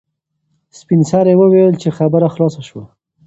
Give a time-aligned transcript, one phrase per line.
[0.79, 2.83] سپین سرې وویل چې خبره خلاصه شوه.